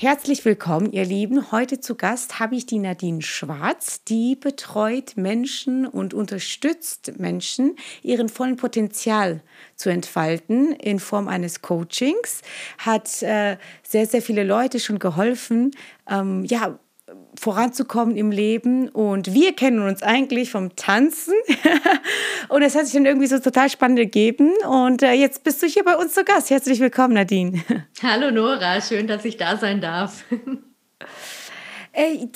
[0.00, 1.50] Herzlich willkommen, ihr Lieben.
[1.50, 8.28] Heute zu Gast habe ich die Nadine Schwarz, die betreut Menschen und unterstützt Menschen, ihren
[8.28, 9.42] vollen Potenzial
[9.74, 12.42] zu entfalten in Form eines Coachings,
[12.78, 15.72] hat äh, sehr, sehr viele Leute schon geholfen,
[16.08, 16.78] ähm, ja,
[17.38, 18.88] voranzukommen im Leben.
[18.88, 21.34] Und wir kennen uns eigentlich vom Tanzen.
[22.48, 24.52] und es hat sich dann irgendwie so total spannend gegeben.
[24.68, 26.50] Und äh, jetzt bist du hier bei uns zu Gast.
[26.50, 27.62] Herzlich willkommen, Nadine.
[28.02, 30.24] Hallo Nora, schön, dass ich da sein darf.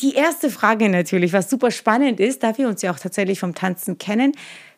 [0.01, 3.55] Die erste Frage natürlich, was super spannend ist, da wir uns ja auch tatsächlich vom
[3.55, 4.33] Tanzen kennen.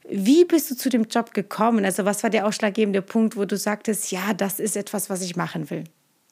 [0.09, 1.85] Wie bist du zu dem Job gekommen?
[1.85, 5.37] Also was war der ausschlaggebende Punkt, wo du sagtest, ja, das ist etwas, was ich
[5.37, 5.85] machen will?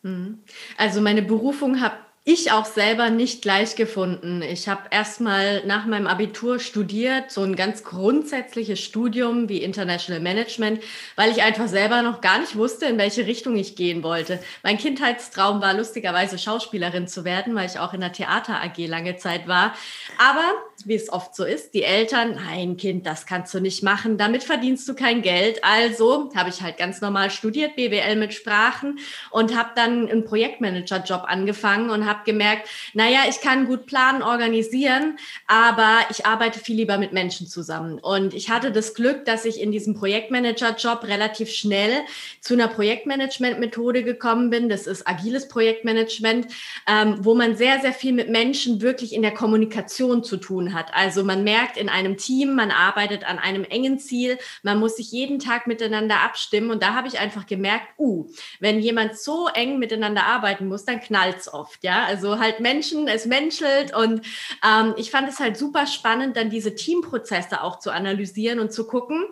[0.02, 0.40] Mhm.
[0.76, 4.42] Also meine Berufung habe ich auch selber nicht gleich gefunden.
[4.42, 10.84] Ich habe erstmal nach meinem Abitur studiert, so ein ganz grundsätzliches Studium wie International Management,
[11.16, 14.38] weil ich einfach selber noch gar nicht wusste, in welche Richtung ich gehen wollte.
[14.62, 19.16] Mein Kindheitstraum war lustigerweise Schauspielerin zu werden, weil ich auch in der Theater AG lange
[19.16, 19.74] Zeit war.
[20.16, 20.44] Aber
[20.84, 24.44] wie es oft so ist, die Eltern, nein, Kind, das kannst du nicht machen, damit
[24.44, 25.62] verdienst du kein Geld.
[25.64, 31.24] Also habe ich halt ganz normal studiert, BWL mit Sprachen und habe dann einen Projektmanager-Job
[31.26, 36.98] angefangen und habe gemerkt, naja, ich kann gut planen, organisieren, aber ich arbeite viel lieber
[36.98, 37.98] mit Menschen zusammen.
[37.98, 42.02] Und ich hatte das Glück, dass ich in diesem Projektmanager-Job relativ schnell
[42.40, 44.68] zu einer Projektmanagement-Methode gekommen bin.
[44.68, 46.46] Das ist agiles Projektmanagement,
[46.86, 50.92] ähm, wo man sehr, sehr viel mit Menschen wirklich in der Kommunikation zu tun hat.
[50.94, 55.10] Also man merkt in einem Team, man arbeitet an einem engen Ziel, man muss sich
[55.12, 56.70] jeden Tag miteinander abstimmen.
[56.70, 58.26] Und da habe ich einfach gemerkt, uh,
[58.60, 61.82] wenn jemand so eng miteinander arbeiten muss, dann knallt es oft.
[61.84, 63.94] Ja, also halt Menschen, es menschelt.
[63.94, 64.26] Und
[64.66, 68.86] ähm, ich fand es halt super spannend, dann diese Teamprozesse auch zu analysieren und zu
[68.86, 69.24] gucken,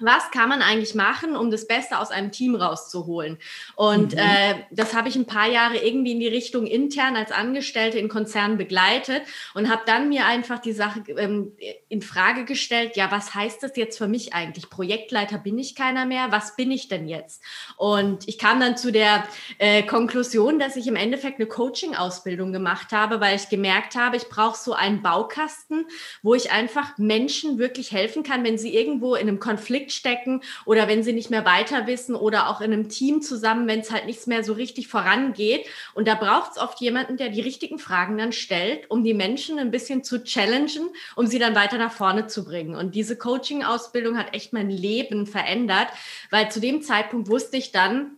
[0.00, 3.38] was kann man eigentlich machen, um das Beste aus einem Team rauszuholen?
[3.74, 4.18] Und mhm.
[4.18, 8.08] äh, das habe ich ein paar Jahre irgendwie in die Richtung intern als Angestellte in
[8.08, 9.22] Konzernen begleitet
[9.54, 11.52] und habe dann mir einfach die Sache ähm,
[11.88, 14.70] in Frage gestellt, ja, was heißt das jetzt für mich eigentlich?
[14.70, 17.42] Projektleiter bin ich keiner mehr, was bin ich denn jetzt?
[17.76, 19.24] Und ich kam dann zu der
[19.58, 24.28] äh, Konklusion, dass ich im Endeffekt eine Coaching-Ausbildung gemacht habe, weil ich gemerkt habe, ich
[24.28, 25.86] brauche so einen Baukasten,
[26.22, 30.42] wo ich einfach Menschen wirklich helfen kann, wenn sie irgendwo in einem Konflikt Konflikt stecken
[30.64, 33.90] oder wenn sie nicht mehr weiter wissen oder auch in einem Team zusammen, wenn es
[33.90, 35.66] halt nichts mehr so richtig vorangeht.
[35.94, 39.58] Und da braucht es oft jemanden, der die richtigen Fragen dann stellt, um die Menschen
[39.58, 42.74] ein bisschen zu challengen, um sie dann weiter nach vorne zu bringen.
[42.74, 45.88] Und diese Coaching-Ausbildung hat echt mein Leben verändert,
[46.30, 48.17] weil zu dem Zeitpunkt wusste ich dann,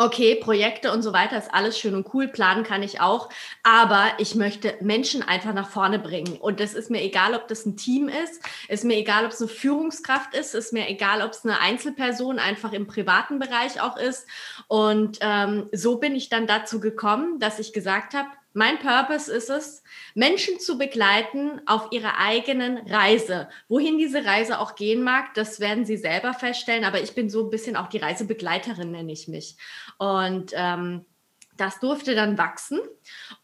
[0.00, 3.28] okay, Projekte und so weiter ist alles schön und cool, planen kann ich auch,
[3.62, 6.38] aber ich möchte Menschen einfach nach vorne bringen.
[6.38, 9.42] Und es ist mir egal, ob das ein Team ist, ist mir egal, ob es
[9.42, 13.98] eine Führungskraft ist, ist mir egal, ob es eine Einzelperson einfach im privaten Bereich auch
[13.98, 14.26] ist.
[14.68, 19.48] Und ähm, so bin ich dann dazu gekommen, dass ich gesagt habe, mein Purpose ist
[19.48, 19.82] es,
[20.14, 23.48] Menschen zu begleiten auf ihrer eigenen Reise.
[23.68, 26.84] Wohin diese Reise auch gehen mag, das werden sie selber feststellen.
[26.84, 29.56] Aber ich bin so ein bisschen auch die Reisebegleiterin, nenne ich mich.
[29.98, 31.04] Und ähm,
[31.56, 32.80] das durfte dann wachsen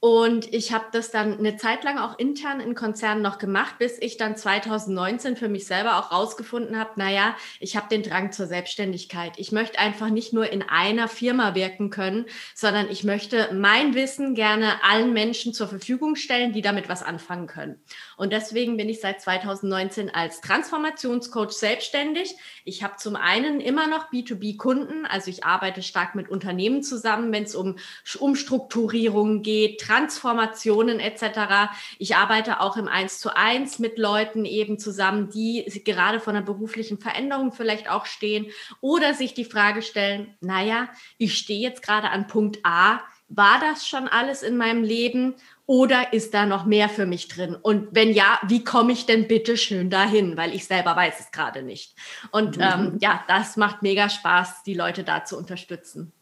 [0.00, 3.99] und ich habe das dann eine Zeit lang auch intern in Konzernen noch gemacht, bis
[4.00, 8.47] ich dann 2019 für mich selber auch rausgefunden habe, naja, ich habe den Drang zur
[8.47, 9.34] Selbstständigkeit.
[9.37, 14.34] Ich möchte einfach nicht nur in einer Firma wirken können, sondern ich möchte mein Wissen
[14.34, 17.81] gerne allen Menschen zur Verfügung stellen, die damit was anfangen können.
[18.16, 22.34] Und deswegen bin ich seit 2019 als Transformationscoach selbstständig.
[22.69, 27.44] Ich habe zum einen immer noch B2B-Kunden, also ich arbeite stark mit Unternehmen zusammen, wenn
[27.44, 27.77] es um
[28.19, 31.71] Umstrukturierungen geht, Transformationen etc.
[32.00, 36.43] Ich arbeite auch im Eins zu eins mit Leuten eben zusammen, die gerade vor einer
[36.43, 38.47] beruflichen Veränderung vielleicht auch stehen
[38.81, 40.88] oder sich die Frage stellen, naja,
[41.19, 42.98] ich stehe jetzt gerade an Punkt A,
[43.28, 45.34] war das schon alles in meinem Leben
[45.66, 47.56] oder ist da noch mehr für mich drin?
[47.60, 50.36] Und wenn ja, wie komme ich denn bitte schön dahin?
[50.36, 51.97] Weil ich selber weiß es gerade nicht.
[52.30, 52.63] Und mhm.
[52.63, 56.13] ähm, ja, das macht mega Spaß, die Leute da zu unterstützen.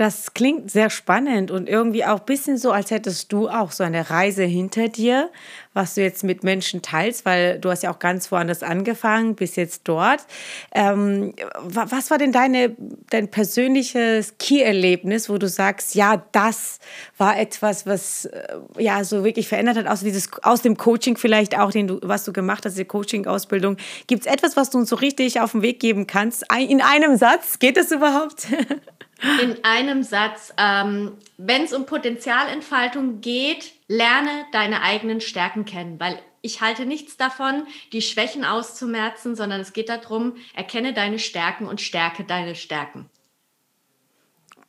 [0.00, 3.84] Das klingt sehr spannend und irgendwie auch ein bisschen so, als hättest du auch so
[3.84, 5.28] eine Reise hinter dir,
[5.74, 9.56] was du jetzt mit Menschen teilst, weil du hast ja auch ganz woanders angefangen, bis
[9.56, 10.24] jetzt dort.
[10.74, 12.74] Ähm, was war denn deine,
[13.10, 16.78] dein persönliches Key-Erlebnis, wo du sagst, ja, das
[17.18, 21.58] war etwas, was äh, ja so wirklich verändert hat, aus, dieses, aus dem Coaching vielleicht
[21.58, 23.76] auch, den du, was du gemacht hast, die Coaching-Ausbildung.
[24.06, 26.46] Gibt es etwas, was du uns so richtig auf den Weg geben kannst?
[26.58, 27.58] In einem Satz?
[27.58, 28.46] Geht das überhaupt?
[29.42, 36.18] In einem Satz, ähm, wenn es um Potenzialentfaltung geht, lerne deine eigenen Stärken kennen, weil
[36.42, 41.80] ich halte nichts davon, die Schwächen auszumerzen, sondern es geht darum, erkenne deine Stärken und
[41.80, 43.10] stärke deine Stärken.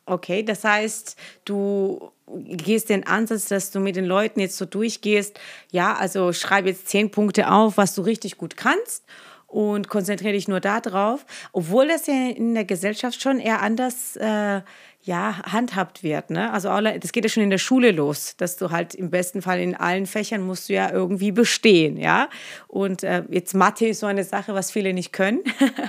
[0.04, 5.38] Okay, das heißt, du gehst den Ansatz, dass du mit den Leuten jetzt so durchgehst,
[5.70, 9.04] ja, also schreib jetzt zehn Punkte auf, was du richtig gut kannst
[9.52, 14.62] und konzentriere dich nur darauf, obwohl das ja in der Gesellschaft schon eher anders äh,
[15.02, 16.30] ja, handhabt wird.
[16.30, 16.52] Ne?
[16.52, 19.60] Also das geht ja schon in der Schule los, dass du halt im besten Fall
[19.60, 22.28] in allen Fächern musst du ja irgendwie bestehen, ja.
[22.68, 25.40] Und äh, jetzt Mathe ist so eine Sache, was viele nicht können.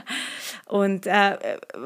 [0.65, 1.37] und äh,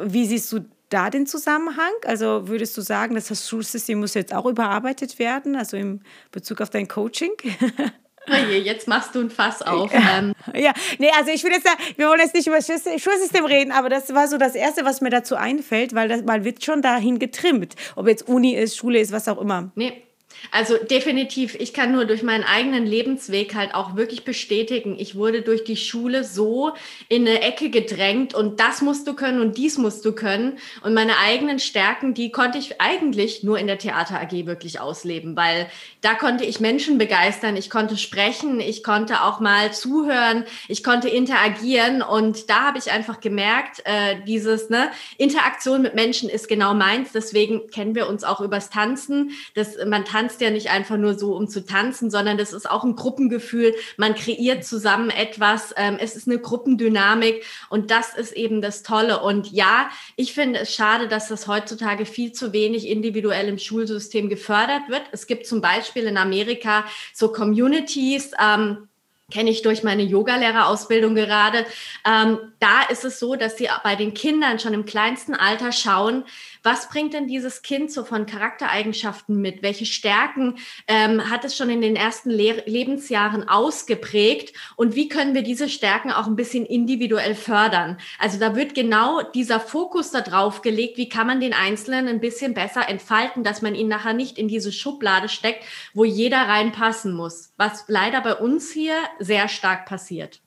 [0.05, 1.91] wie siehst du da den Zusammenhang?
[2.05, 5.99] Also würdest du sagen, dass das Schulsystem muss jetzt auch überarbeitet werden, also im
[6.31, 7.33] Bezug auf dein Coaching?
[8.29, 9.91] Oje, jetzt machst du ein Fass auf.
[9.97, 10.33] Ähm.
[10.53, 13.89] Ja, nee, also ich will jetzt, wir wollen jetzt nicht über das Schulsystem reden, aber
[13.89, 17.19] das war so das Erste, was mir dazu einfällt, weil das, man wird schon dahin
[17.19, 19.71] getrimmt, ob jetzt Uni ist, Schule ist, was auch immer.
[19.75, 20.01] Nee,
[20.51, 25.41] also definitiv, ich kann nur durch meinen eigenen Lebensweg halt auch wirklich bestätigen, ich wurde
[25.41, 26.73] durch die Schule so
[27.09, 30.57] in eine Ecke gedrängt und das musst du können und dies musst du können.
[30.83, 35.35] Und meine eigenen Stärken, die konnte ich eigentlich nur in der Theater AG wirklich ausleben,
[35.35, 35.67] weil
[36.01, 41.09] da konnte ich Menschen begeistern, ich konnte sprechen, ich konnte auch mal zuhören, ich konnte
[41.09, 46.73] interagieren und da habe ich einfach gemerkt, äh, dieses ne, Interaktion mit Menschen ist genau
[46.73, 47.11] meins.
[47.11, 49.31] Deswegen kennen wir uns auch übers Tanzen.
[49.55, 52.69] dass man tanzt tanzt ja nicht einfach nur so, um zu tanzen, sondern das ist
[52.69, 53.73] auch ein Gruppengefühl.
[53.95, 55.73] Man kreiert zusammen etwas.
[55.77, 59.21] Ähm, es ist eine Gruppendynamik und das ist eben das Tolle.
[59.21, 64.27] Und ja, ich finde es schade, dass das heutzutage viel zu wenig individuell im Schulsystem
[64.27, 65.03] gefördert wird.
[65.13, 66.83] Es gibt zum Beispiel in Amerika
[67.13, 68.89] so Communities, ähm,
[69.29, 71.65] kenne ich durch meine Yogalehrerausbildung gerade.
[72.05, 76.23] Ähm, da ist es so, dass sie bei den Kindern schon im kleinsten Alter schauen,
[76.67, 79.63] was bringt denn dieses Kind so von Charaktereigenschaften mit?
[79.63, 80.57] Welche Stärken
[80.89, 84.53] ähm, hat es schon in den ersten Le Lebensjahren ausgeprägt?
[84.75, 87.97] Und wie können wir diese Stärken auch ein bisschen individuell fördern?
[88.19, 92.53] Also da wird genau dieser Fokus darauf gelegt, wie kann man den Einzelnen ein bisschen
[92.53, 95.63] besser entfalten, dass man ihn nachher nicht in diese Schublade steckt,
[95.93, 97.53] wo jeder reinpassen muss.
[97.55, 100.41] Was leider bei uns hier sehr stark passiert.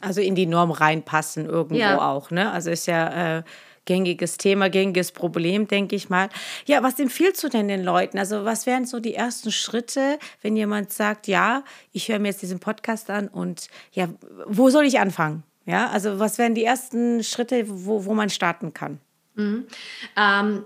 [0.00, 2.10] Also in die Norm reinpassen irgendwo ja.
[2.10, 2.50] auch, ne?
[2.50, 3.42] Also ist ja äh,
[3.88, 6.28] gängiges Thema, gängiges Problem, denke ich mal.
[6.66, 8.18] Ja, was empfiehlst du denn den Leuten?
[8.18, 12.42] Also was wären so die ersten Schritte, wenn jemand sagt, ja, ich höre mir jetzt
[12.42, 14.08] diesen Podcast an und ja,
[14.46, 15.42] wo soll ich anfangen?
[15.64, 19.00] Ja, also was wären die ersten Schritte, wo, wo man starten kann?
[19.34, 19.66] Mhm.
[20.16, 20.64] Ähm,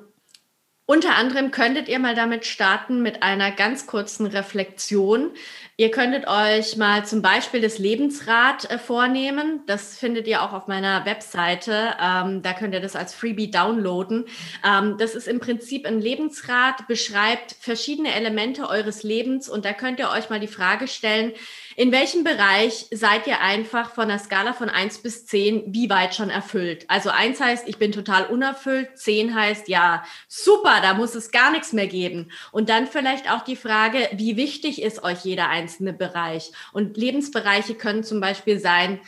[0.84, 5.30] unter anderem könntet ihr mal damit starten mit einer ganz kurzen Reflexion.
[5.82, 9.62] Ihr könntet euch mal zum Beispiel das Lebensrad äh, vornehmen.
[9.67, 11.96] Das findet ihr auch auf meiner Webseite.
[12.00, 14.26] Ähm, da könnt ihr das als Freebie downloaden.
[14.64, 19.99] Ähm, das ist im Prinzip ein Lebensrad, beschreibt verschiedene Elemente eures Lebens und da könnt
[19.99, 21.32] ihr euch mal die Frage stellen,
[21.76, 26.14] in welchem Bereich seid ihr einfach von der Skala von 1 bis 10 wie weit
[26.14, 26.84] schon erfüllt?
[26.88, 31.50] Also 1 heißt, ich bin total unerfüllt, 10 heißt, ja, super, da muss es gar
[31.50, 32.30] nichts mehr geben.
[32.50, 36.52] Und dann vielleicht auch die Frage, wie wichtig ist euch jeder einzelne Bereich?
[36.72, 39.00] Und Lebensbereiche können zum Beispiel sein,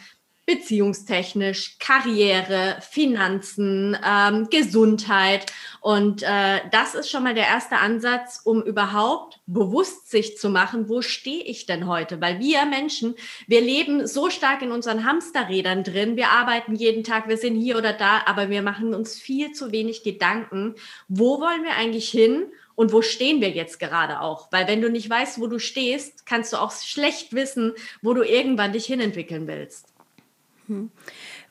[0.46, 5.52] beziehungstechnisch, Karriere, Finanzen, ähm, Gesundheit.
[5.80, 10.88] Und äh, das ist schon mal der erste Ansatz, um überhaupt bewusst sich zu machen,
[10.88, 12.20] wo stehe ich denn heute?
[12.20, 13.14] Weil wir Menschen,
[13.46, 17.78] wir leben so stark in unseren Hamsterrädern drin, wir arbeiten jeden Tag, wir sind hier
[17.78, 20.74] oder da, aber wir machen uns viel zu wenig Gedanken,
[21.08, 22.46] wo wollen wir eigentlich hin?
[22.76, 24.50] Und wo stehen wir jetzt gerade auch?
[24.50, 27.72] Weil wenn du nicht weißt, wo du stehst, kannst du auch schlecht wissen,
[28.02, 29.93] wo du irgendwann dich hinentwickeln willst.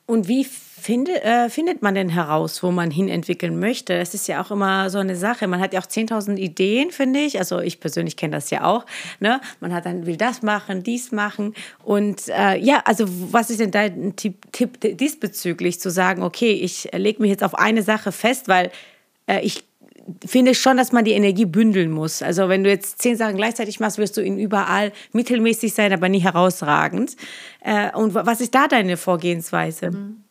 [0.06, 3.98] Und wie finde, äh, findet man denn heraus, wo man hin entwickeln möchte?
[3.98, 5.46] Das ist ja auch immer so eine Sache.
[5.46, 7.38] Man hat ja auch 10.000 Ideen, finde ich.
[7.38, 8.84] Also ich persönlich kenne das ja auch.
[9.18, 9.40] Ne?
[9.60, 11.54] Man hat dann, will das machen, dies machen.
[11.82, 16.90] Und äh, ja, also was ist denn dein Tipp, Tipp diesbezüglich, zu sagen, okay, ich
[16.92, 18.70] lege mich jetzt auf eine Sache fest, weil
[19.26, 19.64] äh, ich
[20.24, 22.22] finde schon, dass man die Energie bündeln muss.
[22.22, 26.08] Also wenn du jetzt zehn Sachen gleichzeitig machst, wirst du in überall mittelmäßig sein, aber
[26.08, 27.16] nie herausragend.
[27.60, 29.90] Äh, und was ist da deine Vorgehensweise?
[29.90, 30.24] Mhm.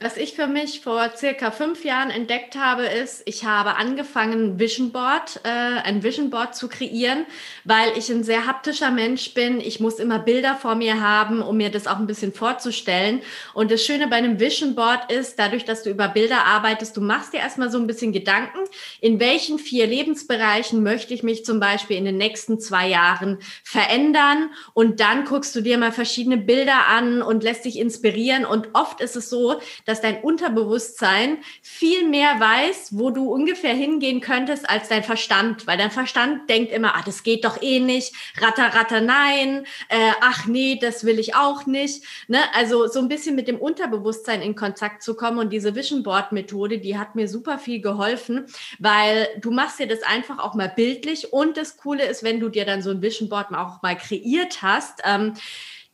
[0.00, 4.92] Was ich für mich vor circa fünf Jahren entdeckt habe, ist, ich habe angefangen, Vision
[4.92, 7.24] Board, äh, ein Vision Board zu kreieren,
[7.64, 9.58] weil ich ein sehr haptischer Mensch bin.
[9.58, 13.22] Ich muss immer Bilder vor mir haben, um mir das auch ein bisschen vorzustellen.
[13.54, 17.00] Und das Schöne bei einem Vision Board ist, dadurch, dass du über Bilder arbeitest, du
[17.00, 18.58] machst dir erstmal so ein bisschen Gedanken,
[19.00, 24.50] in welchen vier Lebensbereichen möchte ich mich zum Beispiel in den nächsten zwei Jahren verändern.
[24.74, 28.44] Und dann guckst du dir mal verschiedene Bilder an und lässt dich inspirieren.
[28.44, 34.20] Und oft ist es so, dass dein Unterbewusstsein viel mehr weiß, wo du ungefähr hingehen
[34.20, 38.14] könntest als dein Verstand, weil dein Verstand denkt immer, ah, das geht doch eh nicht,
[38.40, 42.04] ratter, ratter, nein, äh, ach nee, das will ich auch nicht.
[42.28, 42.38] Ne?
[42.54, 45.38] Also so ein bisschen mit dem Unterbewusstsein in Kontakt zu kommen.
[45.38, 48.46] Und diese Vision Board Methode, die hat mir super viel geholfen,
[48.78, 51.32] weil du machst dir das einfach auch mal bildlich.
[51.32, 54.62] Und das Coole ist, wenn du dir dann so ein Vision Board auch mal kreiert
[54.62, 55.34] hast, ähm,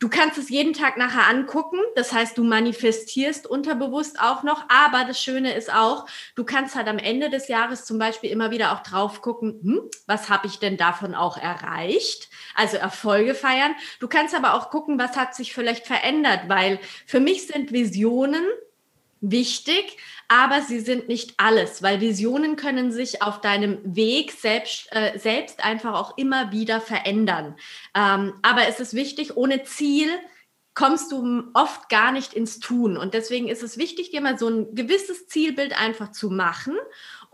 [0.03, 1.79] Du kannst es jeden Tag nachher angucken.
[1.95, 4.65] Das heißt, du manifestierst unterbewusst auch noch.
[4.67, 8.51] Aber das Schöne ist auch, du kannst halt am Ende des Jahres zum Beispiel immer
[8.51, 12.27] wieder auch drauf gucken, hm, was habe ich denn davon auch erreicht?
[12.53, 13.75] Also Erfolge feiern.
[14.01, 18.43] Du kannst aber auch gucken, was hat sich vielleicht verändert, weil für mich sind Visionen
[19.23, 25.17] wichtig, aber sie sind nicht alles, weil Visionen können sich auf deinem Weg selbst, äh,
[25.17, 27.55] selbst einfach auch immer wieder verändern.
[27.95, 30.09] Ähm, aber es ist wichtig, ohne Ziel
[30.75, 32.97] kommst du oft gar nicht ins Tun.
[32.97, 36.75] Und deswegen ist es wichtig, dir mal so ein gewisses Zielbild einfach zu machen.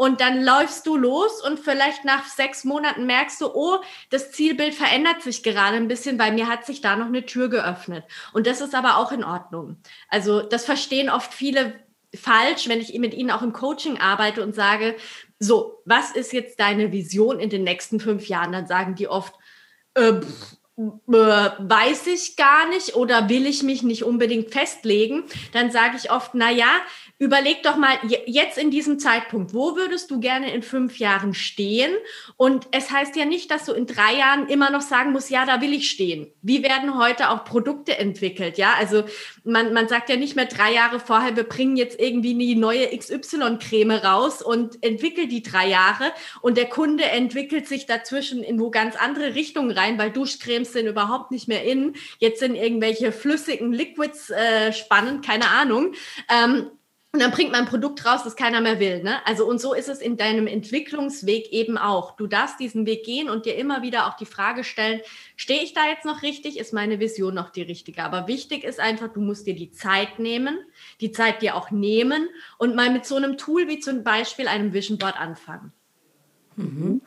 [0.01, 3.79] Und dann läufst du los und vielleicht nach sechs Monaten merkst du, oh,
[4.09, 7.49] das Zielbild verändert sich gerade ein bisschen, weil mir hat sich da noch eine Tür
[7.49, 8.05] geöffnet.
[8.31, 9.75] Und das ist aber auch in Ordnung.
[10.07, 11.73] Also das verstehen oft viele
[12.15, 14.95] falsch, wenn ich mit ihnen auch im Coaching arbeite und sage,
[15.37, 18.53] so, was ist jetzt deine Vision in den nächsten fünf Jahren?
[18.53, 19.33] Dann sagen die oft,
[19.95, 20.13] äh,
[20.79, 26.09] äh, weiß ich gar nicht oder will ich mich nicht unbedingt festlegen, dann sage ich
[26.09, 26.71] oft, na ja,
[27.19, 31.91] überleg doch mal jetzt in diesem Zeitpunkt, wo würdest du gerne in fünf Jahren stehen?
[32.37, 35.45] Und es heißt ja nicht, dass du in drei Jahren immer noch sagen musst, ja,
[35.45, 36.31] da will ich stehen.
[36.41, 38.57] Wie werden heute auch Produkte entwickelt?
[38.57, 39.03] Ja, also
[39.43, 42.87] man, man sagt ja nicht mehr drei Jahre vorher, wir bringen jetzt irgendwie die neue
[42.97, 48.71] XY-Creme raus und entwickelt die drei Jahre und der Kunde entwickelt sich dazwischen in wo
[48.71, 51.95] ganz andere Richtungen rein, weil Duschcremes sind überhaupt nicht mehr in.
[52.19, 55.93] Jetzt sind irgendwelche flüssigen Liquids äh, spannend, keine Ahnung.
[56.29, 56.71] Ähm,
[57.11, 59.01] und dann bringt man ein Produkt raus, das keiner mehr will.
[59.01, 59.25] Ne?
[59.25, 62.15] Also und so ist es in deinem Entwicklungsweg eben auch.
[62.15, 65.01] Du darfst diesen Weg gehen und dir immer wieder auch die Frage stellen,
[65.35, 66.59] stehe ich da jetzt noch richtig?
[66.59, 68.03] Ist meine Vision noch die richtige?
[68.03, 70.59] Aber wichtig ist einfach, du musst dir die Zeit nehmen,
[71.01, 74.73] die Zeit dir auch nehmen und mal mit so einem Tool wie zum Beispiel einem
[74.73, 75.73] Vision Board anfangen.
[76.57, 77.01] Mhm.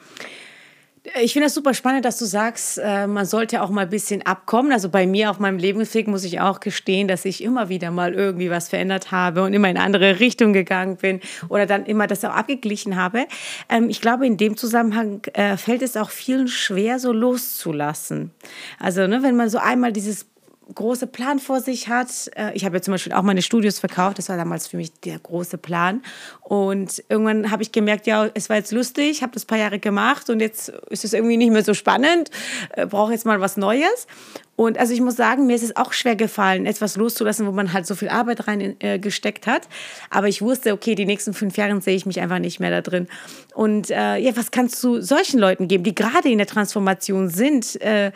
[1.21, 4.23] Ich finde das super spannend, dass du sagst, äh, man sollte auch mal ein bisschen
[4.23, 4.71] abkommen.
[4.71, 8.15] Also bei mir auf meinem Lebensweg muss ich auch gestehen, dass ich immer wieder mal
[8.15, 11.19] irgendwie was verändert habe und immer in andere Richtung gegangen bin
[11.49, 13.27] oder dann immer das auch abgeglichen habe.
[13.69, 18.31] Ähm, ich glaube, in dem Zusammenhang äh, fällt es auch vielen schwer, so loszulassen.
[18.79, 20.27] Also ne, wenn man so einmal dieses
[20.75, 22.09] große Plan vor sich hat.
[22.37, 24.19] Äh, ich habe ja zum Beispiel auch meine Studios verkauft.
[24.19, 26.03] Das war damals für mich der große Plan.
[26.41, 30.31] Und irgendwann habe ich gemerkt, ja, es war jetzt lustig, habe das paar Jahre gemacht
[30.31, 32.31] und jetzt ist es irgendwie nicht mehr so spannend.
[32.71, 34.07] Äh, brauche jetzt mal was Neues.
[34.55, 37.73] Und also ich muss sagen, mir ist es auch schwer gefallen, etwas loszulassen, wo man
[37.73, 39.67] halt so viel Arbeit rein äh, gesteckt hat.
[40.11, 42.83] Aber ich wusste, okay, die nächsten fünf Jahre sehe ich mich einfach nicht mehr da
[42.83, 43.09] drin.
[43.55, 47.81] Und äh, ja, was kannst du solchen Leuten geben, die gerade in der Transformation sind?
[47.81, 48.13] Äh,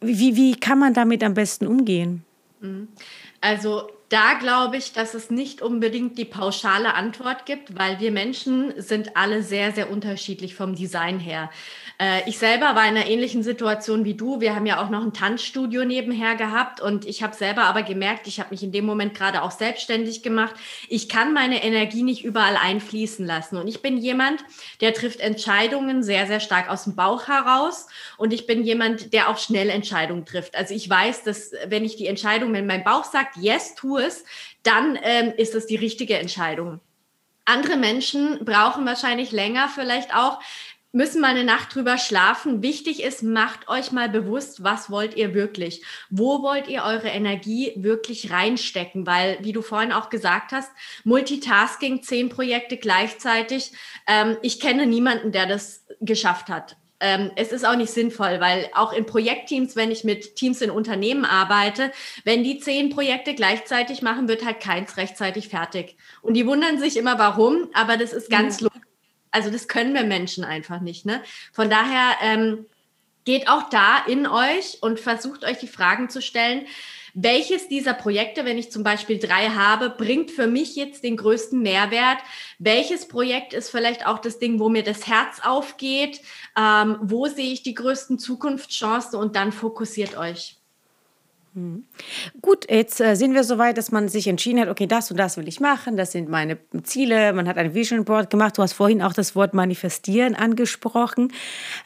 [0.00, 2.24] wie, wie kann man damit am besten umgehen?
[2.60, 2.88] Mhm.
[3.40, 8.74] Also da glaube ich, dass es nicht unbedingt die pauschale Antwort gibt, weil wir Menschen
[8.76, 11.48] sind alle sehr, sehr unterschiedlich vom Design her.
[11.98, 14.40] Äh, ich selber war in einer ähnlichen Situation wie du.
[14.40, 18.26] Wir haben ja auch noch ein Tanzstudio nebenher gehabt und ich habe selber aber gemerkt,
[18.26, 20.56] ich habe mich in dem Moment gerade auch selbstständig gemacht.
[20.90, 24.44] Ich kann meine Energie nicht überall einfließen lassen und ich bin jemand,
[24.82, 27.86] der trifft Entscheidungen sehr, sehr stark aus dem Bauch heraus
[28.18, 30.54] und ich bin jemand, der auch schnell Entscheidungen trifft.
[30.54, 34.24] Also ich weiß, dass wenn ich die Entscheidung, wenn mein Bauch sagt, yes, tu es,
[34.62, 36.80] dann ähm, ist es die richtige Entscheidung.
[37.44, 40.40] Andere Menschen brauchen wahrscheinlich länger vielleicht auch,
[40.92, 42.62] müssen mal eine Nacht drüber schlafen.
[42.62, 45.82] Wichtig ist, macht euch mal bewusst, was wollt ihr wirklich?
[46.10, 49.06] Wo wollt ihr eure Energie wirklich reinstecken?
[49.06, 50.70] Weil, wie du vorhin auch gesagt hast,
[51.04, 53.72] Multitasking, zehn Projekte gleichzeitig.
[54.06, 56.76] Ähm, ich kenne niemanden, der das geschafft hat.
[57.02, 60.70] Ähm, es ist auch nicht sinnvoll, weil auch in Projektteams, wenn ich mit Teams in
[60.70, 61.92] Unternehmen arbeite,
[62.24, 65.96] wenn die zehn Projekte gleichzeitig machen, wird halt keins rechtzeitig fertig.
[66.22, 68.64] Und die wundern sich immer, warum, aber das ist ganz ja.
[68.64, 68.82] logisch
[69.32, 71.06] also das können wir Menschen einfach nicht.
[71.06, 71.22] Ne?
[71.52, 72.66] Von daher ähm,
[73.24, 76.66] geht auch da in euch und versucht euch die Fragen zu stellen,
[77.14, 81.60] welches dieser Projekte, wenn ich zum Beispiel drei habe, bringt für mich jetzt den größten
[81.60, 82.18] Mehrwert?
[82.58, 86.20] Welches Projekt ist vielleicht auch das Ding, wo mir das Herz aufgeht?
[86.56, 89.18] Ähm, wo sehe ich die größten Zukunftschancen?
[89.18, 90.61] Und dann fokussiert euch.
[91.54, 91.84] Mhm.
[92.40, 95.18] Gut, jetzt äh, sind wir so weit, dass man sich entschieden hat, okay, das und
[95.18, 97.32] das will ich machen, das sind meine Ziele.
[97.34, 98.56] Man hat ein Vision Board gemacht.
[98.56, 101.32] Du hast vorhin auch das Wort manifestieren angesprochen.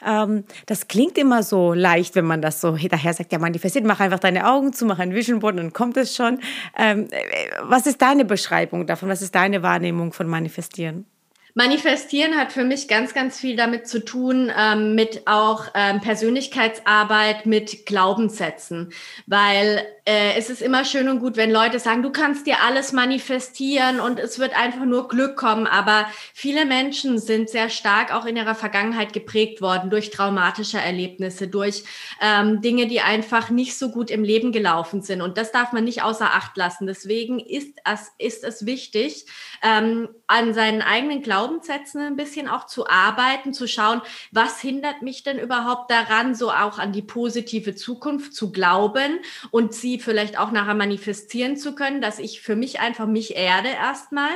[0.05, 3.99] Ähm, das klingt immer so leicht, wenn man das so hinterher sagt, ja, manifestiert, mach
[3.99, 6.39] einfach deine Augen zu, mach ein Vision Board und dann kommt es schon.
[6.77, 7.23] Ähm, äh,
[7.63, 9.09] was ist deine Beschreibung davon?
[9.09, 11.05] Was ist deine Wahrnehmung von manifestieren?
[11.57, 17.47] Manifestieren hat für mich ganz, ganz viel damit zu tun, ähm, mit auch ähm, Persönlichkeitsarbeit,
[17.47, 18.93] mit Glaubenssätzen,
[19.25, 22.93] weil äh, es ist immer schön und gut, wenn Leute sagen, du kannst dir alles
[22.93, 28.25] manifestieren und es wird einfach nur Glück kommen, aber viele Menschen sind sehr stark auch
[28.25, 31.83] in ihrer Vergangenheit geprägt worden durch traumatische Erlebnisse, durch
[32.21, 35.23] ähm, Dinge, die einfach nicht so gut im Leben gelaufen sind.
[35.23, 36.85] Und das darf man nicht außer Acht lassen.
[36.85, 39.25] Deswegen ist es, ist es wichtig,
[39.63, 44.01] ähm, an seinen eigenen Glaubenssätzen ein bisschen auch zu arbeiten, zu schauen,
[44.31, 49.19] was hindert mich denn überhaupt daran, so auch an die positive Zukunft zu glauben
[49.51, 53.69] und sie vielleicht auch nachher manifestieren zu können, dass ich für mich einfach mich erde
[53.69, 54.31] erstmal.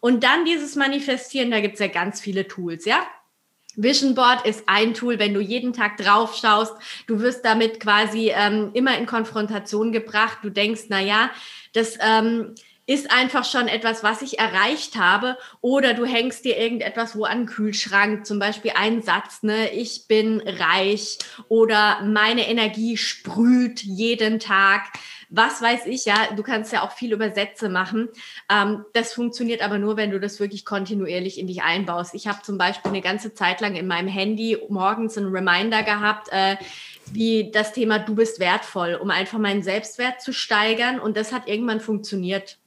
[0.00, 3.00] Und dann dieses Manifestieren, da gibt es ja ganz viele Tools, ja.
[3.76, 6.72] Vision Board ist ein Tool, wenn du jeden Tag drauf schaust,
[7.08, 10.38] du wirst damit quasi ähm, immer in Konfrontation gebracht.
[10.42, 11.30] Du denkst, na ja,
[11.72, 12.54] das ähm,
[12.86, 15.38] ist einfach schon etwas, was ich erreicht habe.
[15.60, 20.06] Oder du hängst dir irgendetwas wo an den Kühlschrank, zum Beispiel ein Satz, ne, ich
[20.06, 24.82] bin reich oder meine Energie sprüht jeden Tag.
[25.30, 28.08] Was weiß ich, ja, du kannst ja auch viel über Sätze machen.
[28.50, 32.14] Ähm, das funktioniert aber nur, wenn du das wirklich kontinuierlich in dich einbaust.
[32.14, 36.28] Ich habe zum Beispiel eine ganze Zeit lang in meinem Handy morgens einen Reminder gehabt,
[36.30, 36.56] äh,
[37.12, 41.00] wie das Thema Du bist wertvoll, um einfach meinen Selbstwert zu steigern.
[41.00, 42.58] Und das hat irgendwann funktioniert.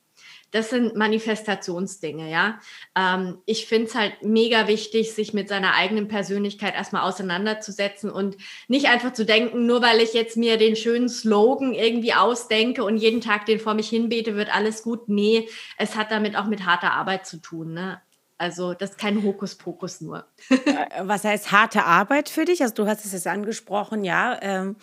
[0.52, 2.60] Das sind Manifestationsdinge, ja.
[2.96, 8.38] Ähm, ich finde es halt mega wichtig, sich mit seiner eigenen Persönlichkeit erstmal auseinanderzusetzen und
[8.68, 12.98] nicht einfach zu denken, nur weil ich jetzt mir den schönen Slogan irgendwie ausdenke und
[12.98, 15.10] jeden Tag den vor mich hinbete, wird alles gut.
[15.10, 18.02] Nee, es hat damit auch mit harter Arbeit zu tun, ne?
[18.38, 20.26] Also das ist kein Hokuspokus nur.
[20.66, 22.62] Äh, was heißt harte Arbeit für dich?
[22.62, 24.38] Also du hast es jetzt angesprochen, ja.
[24.42, 24.76] Ähm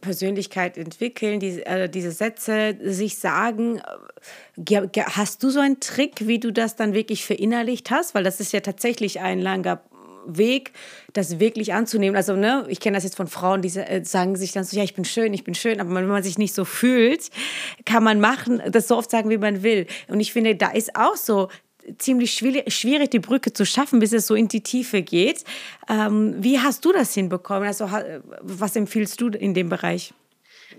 [0.00, 3.80] Persönlichkeit entwickeln, die, äh, diese Sätze sich sagen.
[4.96, 8.14] Hast du so einen Trick, wie du das dann wirklich verinnerlicht hast?
[8.14, 9.82] Weil das ist ja tatsächlich ein langer
[10.26, 10.72] Weg,
[11.12, 12.16] das wirklich anzunehmen.
[12.16, 14.82] Also, ne, ich kenne das jetzt von Frauen, die äh, sagen sich dann so, ja,
[14.82, 17.30] ich bin schön, ich bin schön, aber wenn man sich nicht so fühlt,
[17.84, 19.86] kann man machen, das so oft sagen, wie man will.
[20.08, 21.48] Und ich finde, da ist auch so
[21.98, 25.44] ziemlich schwierig, die Brücke zu schaffen, bis es so in die Tiefe geht.
[25.88, 27.66] Ähm, wie hast du das hinbekommen?
[27.66, 27.88] Also,
[28.40, 30.14] was empfiehlst du in dem Bereich?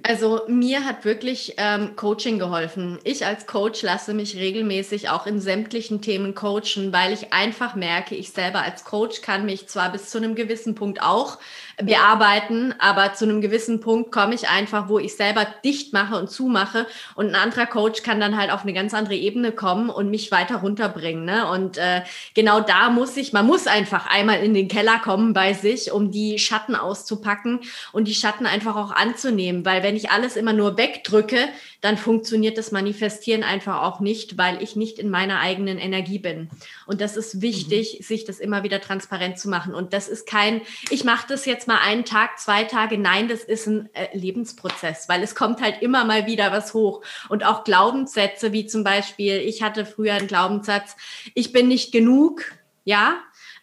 [0.04, 3.00] Also mir hat wirklich ähm, Coaching geholfen.
[3.04, 8.16] Ich als Coach lasse mich regelmäßig auch in sämtlichen Themen coachen, weil ich einfach merke,
[8.16, 11.40] ich selber als Coach kann mich zwar bis zu einem gewissen Punkt auch
[11.84, 16.30] bearbeiten, aber zu einem gewissen Punkt komme ich einfach, wo ich selber dicht mache und
[16.30, 20.10] zumache und ein anderer Coach kann dann halt auf eine ganz andere Ebene kommen und
[20.10, 21.26] mich weiter runterbringen.
[21.26, 21.50] Ne?
[21.50, 22.02] Und äh,
[22.34, 26.12] genau da muss ich, man muss einfach einmal in den Keller kommen bei sich, um
[26.12, 27.60] die Schatten auszupacken
[27.92, 31.50] und die Schatten einfach auch anzunehmen, weil wenn ich alles immer nur wegdrücke,
[31.82, 36.50] dann funktioniert das Manifestieren einfach auch nicht, weil ich nicht in meiner eigenen Energie bin.
[36.86, 38.04] Und das ist wichtig, mhm.
[38.04, 39.74] sich das immer wieder transparent zu machen.
[39.74, 42.98] Und das ist kein, ich mache das jetzt mal einen Tag, zwei Tage.
[42.98, 47.02] Nein, das ist ein äh, Lebensprozess, weil es kommt halt immer mal wieder was hoch.
[47.30, 50.96] Und auch Glaubenssätze, wie zum Beispiel, ich hatte früher einen Glaubenssatz,
[51.34, 52.44] ich bin nicht genug,
[52.84, 53.18] ja.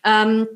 [0.04, 0.48] Ähm,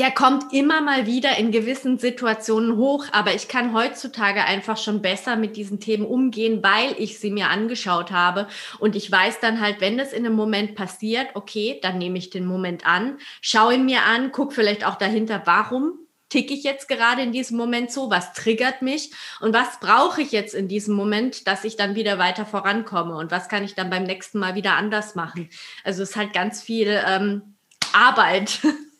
[0.00, 5.02] der kommt immer mal wieder in gewissen Situationen hoch, aber ich kann heutzutage einfach schon
[5.02, 8.48] besser mit diesen Themen umgehen, weil ich sie mir angeschaut habe
[8.80, 12.30] und ich weiß dann halt, wenn das in einem Moment passiert, okay, dann nehme ich
[12.30, 16.88] den Moment an, schaue ihn mir an, guck vielleicht auch dahinter, warum ticke ich jetzt
[16.88, 20.96] gerade in diesem Moment so, was triggert mich und was brauche ich jetzt in diesem
[20.96, 24.56] Moment, dass ich dann wieder weiter vorankomme und was kann ich dann beim nächsten Mal
[24.56, 25.48] wieder anders machen.
[25.84, 27.54] Also es ist halt ganz viel ähm,
[27.92, 28.58] Arbeit.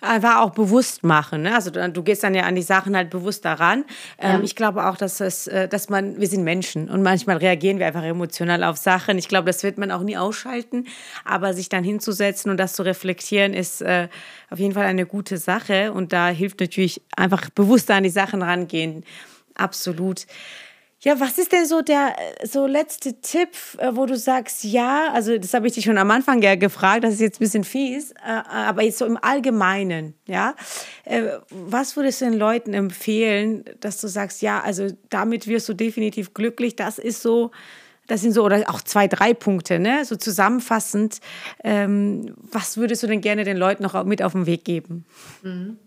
[0.00, 1.42] Einfach auch bewusst machen.
[1.42, 1.54] Ne?
[1.54, 3.84] Also du, gehst dann ja an die Sachen halt bewusst daran.
[4.18, 4.40] Ähm, ja.
[4.42, 7.86] Ich glaube auch, dass, es, äh, dass man, wir sind Menschen und manchmal reagieren wir
[7.86, 9.18] einfach emotional auf Sachen.
[9.18, 10.86] Ich glaube, das wird man auch nie ausschalten.
[11.24, 14.08] Aber sich dann hinzusetzen und das zu reflektieren, ist äh,
[14.50, 15.92] auf jeden Fall eine gute Sache.
[15.92, 19.04] Und da hilft natürlich einfach bewusster an die Sachen rangehen.
[19.54, 20.26] Absolut.
[21.00, 25.38] Ja, was ist denn so der so letzte Tipp, äh, wo du sagst, ja, also
[25.38, 28.10] das habe ich dich schon am Anfang ja gefragt, das ist jetzt ein bisschen fies,
[28.10, 30.56] äh, aber jetzt so im Allgemeinen, ja,
[31.04, 35.74] äh, was würdest du den Leuten empfehlen, dass du sagst, ja, also damit wirst du
[35.74, 37.52] definitiv glücklich, das ist so,
[38.08, 41.20] das sind so, oder auch zwei, drei Punkte, ne, so zusammenfassend,
[41.62, 45.04] ähm, was würdest du denn gerne den Leuten noch mit auf den Weg geben?
[45.42, 45.78] Mhm.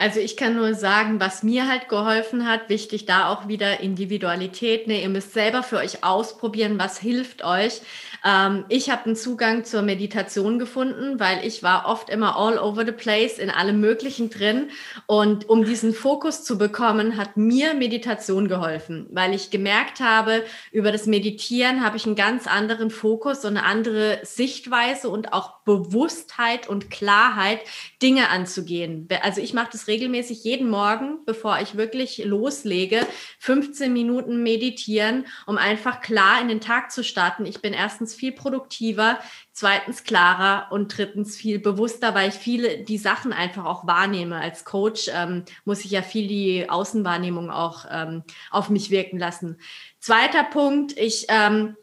[0.00, 4.86] Also ich kann nur sagen, was mir halt geholfen hat, wichtig da auch wieder Individualität.
[4.86, 5.02] Ne?
[5.02, 7.82] Ihr müsst selber für euch ausprobieren, was hilft euch.
[8.24, 12.86] Ähm, ich habe einen Zugang zur Meditation gefunden, weil ich war oft immer all over
[12.86, 14.70] the place in allem Möglichen drin.
[15.04, 20.92] Und um diesen Fokus zu bekommen, hat mir Meditation geholfen, weil ich gemerkt habe, über
[20.92, 26.70] das Meditieren habe ich einen ganz anderen Fokus und eine andere Sichtweise und auch Bewusstheit
[26.70, 27.60] und Klarheit,
[28.02, 29.06] Dinge anzugehen.
[29.22, 33.04] Also ich mache das regelmäßig jeden Morgen, bevor ich wirklich loslege,
[33.40, 37.44] 15 Minuten meditieren, um einfach klar in den Tag zu starten.
[37.44, 39.18] Ich bin erstens viel produktiver,
[39.52, 44.36] zweitens klarer und drittens viel bewusster, weil ich viele die Sachen einfach auch wahrnehme.
[44.36, 49.58] Als Coach ähm, muss ich ja viel die Außenwahrnehmung auch ähm, auf mich wirken lassen.
[49.98, 51.76] Zweiter Punkt, ich ähm,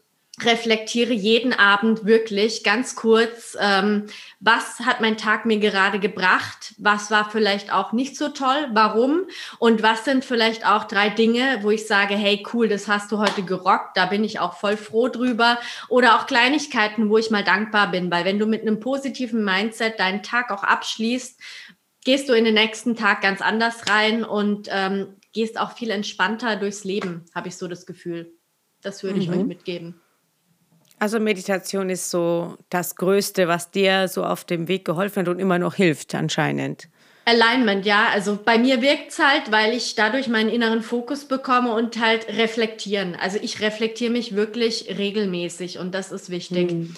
[0.44, 4.06] reflektiere jeden Abend wirklich ganz kurz, ähm,
[4.40, 9.26] was hat mein Tag mir gerade gebracht, was war vielleicht auch nicht so toll, warum
[9.58, 13.18] und was sind vielleicht auch drei Dinge, wo ich sage, hey cool, das hast du
[13.18, 17.44] heute gerockt, da bin ich auch voll froh drüber oder auch Kleinigkeiten, wo ich mal
[17.44, 21.40] dankbar bin, weil wenn du mit einem positiven Mindset deinen Tag auch abschließt,
[22.04, 26.56] gehst du in den nächsten Tag ganz anders rein und ähm, gehst auch viel entspannter
[26.56, 28.32] durchs Leben, habe ich so das Gefühl.
[28.80, 29.34] Das würde ich mhm.
[29.34, 30.00] euch mitgeben.
[30.98, 35.38] Also Meditation ist so das Größte, was dir so auf dem Weg geholfen hat und
[35.38, 36.88] immer noch hilft anscheinend.
[37.24, 38.08] Alignment, ja.
[38.12, 42.26] Also bei mir wirkt es halt, weil ich dadurch meinen inneren Fokus bekomme und halt
[42.28, 43.16] reflektieren.
[43.20, 46.72] Also ich reflektiere mich wirklich regelmäßig und das ist wichtig.
[46.72, 46.96] Mhm.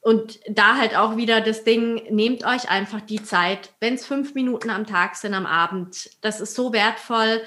[0.00, 4.34] Und da halt auch wieder das Ding, nehmt euch einfach die Zeit, wenn es fünf
[4.34, 6.10] Minuten am Tag sind, am Abend.
[6.20, 7.40] Das ist so wertvoll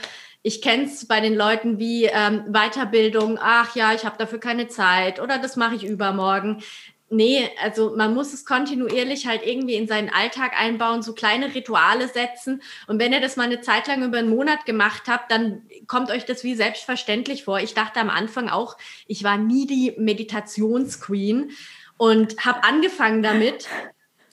[0.48, 4.70] ich kenne es bei den Leuten wie ähm, Weiterbildung, ach ja, ich habe dafür keine
[4.70, 6.64] Zeit oder das mache ich übermorgen.
[7.10, 12.08] Nee, also man muss es kontinuierlich halt irgendwie in seinen Alltag einbauen, so kleine Rituale
[12.08, 12.62] setzen.
[12.88, 16.12] Und wenn ihr das mal eine Zeit lang über einen Monat gemacht habt, dann kommt
[16.12, 17.60] euch das wie selbstverständlich vor.
[17.60, 21.52] Ich dachte am Anfang auch, ich war nie die Meditationsqueen
[21.98, 23.68] und habe angefangen damit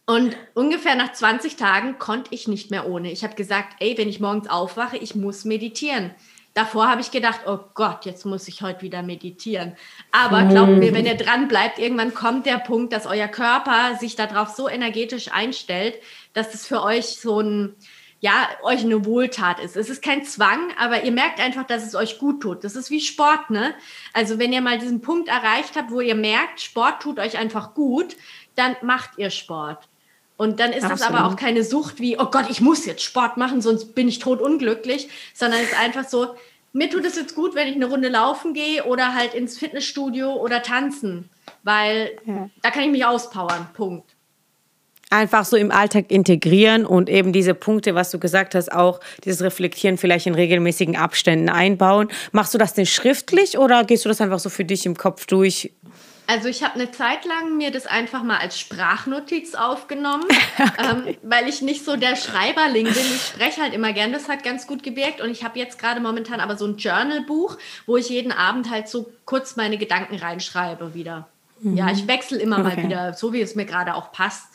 [0.07, 3.11] und ungefähr nach 20 Tagen konnte ich nicht mehr ohne.
[3.11, 6.15] Ich habe gesagt, ey, wenn ich morgens aufwache, ich muss meditieren.
[6.53, 9.77] Davor habe ich gedacht, oh Gott, jetzt muss ich heute wieder meditieren.
[10.13, 14.15] Aber glaubt mir, wenn ihr dran bleibt, irgendwann kommt der Punkt, dass euer Körper sich
[14.15, 15.97] darauf so energetisch einstellt,
[16.33, 17.75] dass es für euch so ein,
[18.21, 19.77] ja, euch eine Wohltat ist.
[19.77, 22.63] Es ist kein Zwang, aber ihr merkt einfach, dass es euch gut tut.
[22.63, 23.75] Das ist wie Sport, ne?
[24.13, 27.75] Also wenn ihr mal diesen Punkt erreicht habt, wo ihr merkt, Sport tut euch einfach
[27.75, 28.17] gut,
[28.55, 29.89] dann macht ihr Sport.
[30.37, 31.01] Und dann ist Absolut.
[31.01, 34.09] das aber auch keine Sucht wie, oh Gott, ich muss jetzt Sport machen, sonst bin
[34.09, 36.35] ich tot unglücklich, sondern es ist einfach so,
[36.73, 40.33] mir tut es jetzt gut, wenn ich eine Runde laufen gehe oder halt ins Fitnessstudio
[40.33, 41.31] oder tanzen,
[41.63, 42.51] weil ja.
[42.63, 43.69] da kann ich mich auspowern.
[43.75, 44.11] Punkt.
[45.09, 49.43] Einfach so im Alltag integrieren und eben diese Punkte, was du gesagt hast, auch dieses
[49.43, 52.09] Reflektieren vielleicht in regelmäßigen Abständen einbauen.
[52.33, 55.27] Machst du das denn schriftlich oder gehst du das einfach so für dich im Kopf
[55.27, 55.71] durch?
[56.27, 60.25] Also ich habe eine Zeit lang mir das einfach mal als Sprachnotiz aufgenommen,
[60.79, 62.95] ähm, weil ich nicht so der Schreiberling bin.
[62.95, 65.21] Ich spreche halt immer gern, das hat ganz gut gewirkt.
[65.21, 68.89] Und ich habe jetzt gerade momentan aber so ein Journalbuch, wo ich jeden Abend halt
[68.89, 71.29] so kurz meine Gedanken reinschreibe wieder.
[71.61, 71.77] Mhm.
[71.77, 72.77] Ja, ich wechsle immer okay.
[72.77, 74.54] mal wieder, so wie es mir gerade auch passt.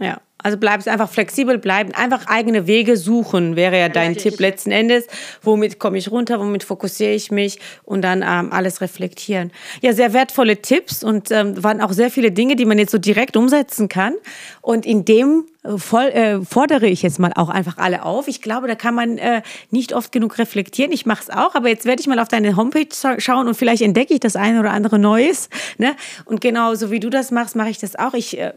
[0.00, 0.20] Ja.
[0.42, 4.32] Also bleibst einfach flexibel bleiben, einfach eigene Wege suchen, wäre ja dein Richtig.
[4.32, 5.06] Tipp letzten Endes.
[5.42, 9.52] Womit komme ich runter, womit fokussiere ich mich und dann ähm, alles reflektieren.
[9.82, 12.98] Ja, sehr wertvolle Tipps und ähm, waren auch sehr viele Dinge, die man jetzt so
[12.98, 14.14] direkt umsetzen kann.
[14.60, 18.26] Und in dem äh, voll, äh, fordere ich jetzt mal auch einfach alle auf.
[18.26, 20.90] Ich glaube, da kann man äh, nicht oft genug reflektieren.
[20.90, 23.82] Ich mache es auch, aber jetzt werde ich mal auf deine Homepage schauen und vielleicht
[23.82, 25.48] entdecke ich das eine oder andere Neues.
[25.78, 25.94] Ne?
[26.24, 28.14] Und genauso wie du das machst, mache ich das auch.
[28.14, 28.52] Ich äh,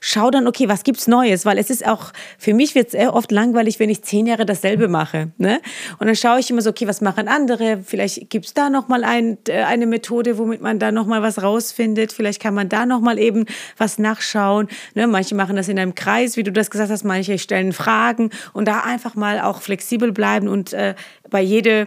[0.00, 1.44] schau dann, okay, was gibt's Neues?
[1.44, 4.88] Weil es ist auch, für mich wird es oft langweilig, wenn ich zehn Jahre dasselbe
[4.88, 5.32] mache.
[5.38, 5.60] Ne?
[5.98, 7.80] Und dann schaue ich immer so, okay, was machen andere?
[7.84, 12.12] Vielleicht gibt's da nochmal ein, äh, eine Methode, womit man da nochmal was rausfindet.
[12.12, 14.68] Vielleicht kann man da nochmal eben was nachschauen.
[14.94, 15.06] Ne?
[15.06, 18.68] Manche machen das in einem Kreis, wie du das gesagt hast, manche stellen Fragen und
[18.68, 20.94] da einfach mal auch flexibel bleiben und äh,
[21.30, 21.86] bei jede äh,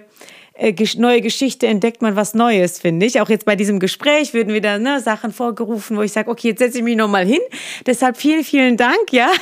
[0.97, 3.19] neue Geschichte entdeckt man was Neues, finde ich.
[3.19, 6.59] Auch jetzt bei diesem Gespräch würden wieder ne, Sachen vorgerufen, wo ich sage, okay, jetzt
[6.59, 7.41] setze ich mich nochmal hin.
[7.85, 9.31] Deshalb vielen, vielen Dank, ja.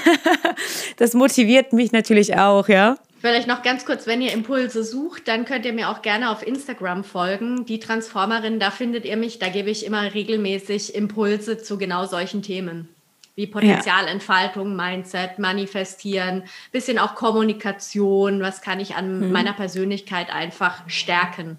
[0.98, 2.96] Das motiviert mich natürlich auch, ja.
[3.20, 6.46] Vielleicht noch ganz kurz, wenn ihr Impulse sucht, dann könnt ihr mir auch gerne auf
[6.46, 7.66] Instagram folgen.
[7.66, 9.38] Die Transformerin, da findet ihr mich.
[9.38, 12.90] Da gebe ich immer regelmäßig Impulse zu genau solchen Themen
[13.36, 19.32] wie Potenzialentfaltung, Mindset, Manifestieren, bisschen auch Kommunikation, was kann ich an mhm.
[19.32, 21.58] meiner Persönlichkeit einfach stärken.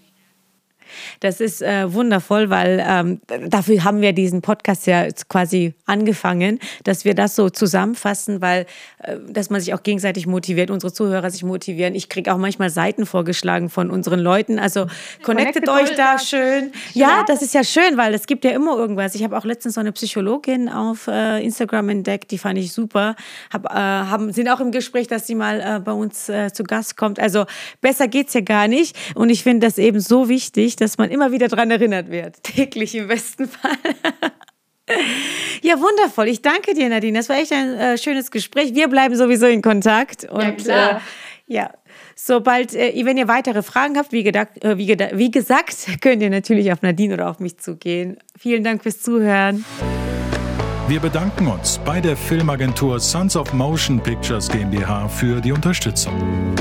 [1.20, 7.04] Das ist äh, wundervoll, weil ähm, dafür haben wir diesen Podcast ja quasi angefangen, dass
[7.04, 8.66] wir das so zusammenfassen, weil
[8.98, 11.94] äh, dass man sich auch gegenseitig motiviert, unsere Zuhörer sich motivieren.
[11.94, 14.58] Ich kriege auch manchmal Seiten vorgeschlagen von unseren Leuten.
[14.58, 14.86] Also
[15.22, 16.72] connectet, connected euch da schön.
[16.94, 19.14] Ja, das ist ja schön, weil es gibt ja immer irgendwas.
[19.14, 23.16] Ich habe auch letztens so eine Psychologin auf äh, Instagram entdeckt, die fand ich super.
[23.52, 26.64] Hab, äh, haben, sind auch im Gespräch, dass sie mal äh, bei uns äh, zu
[26.64, 27.18] Gast kommt.
[27.20, 27.44] Also
[27.80, 28.96] besser geht's ja gar nicht.
[29.14, 32.42] Und ich finde das eben so wichtig, dass man immer wieder daran erinnert wird.
[32.42, 33.72] Täglich im besten Fall.
[35.62, 36.26] Ja, wundervoll.
[36.26, 37.16] Ich danke dir, Nadine.
[37.16, 38.74] Das war echt ein äh, schönes Gespräch.
[38.74, 40.24] Wir bleiben sowieso in Kontakt.
[40.24, 40.90] Und, ja, klar.
[40.96, 41.00] Äh,
[41.46, 41.70] ja,
[42.16, 46.30] sobald, äh, wenn ihr weitere Fragen habt, wie, gedacht, äh, wie, wie gesagt, könnt ihr
[46.30, 48.18] natürlich auf Nadine oder auf mich zugehen.
[48.36, 49.64] Vielen Dank fürs Zuhören.
[50.88, 56.52] Wir bedanken uns bei der Filmagentur Sons of Motion Pictures GmbH für die Unterstützung.